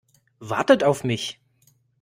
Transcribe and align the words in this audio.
Wartet 0.39 0.83
auf 0.83 1.03
mich! 1.03 1.39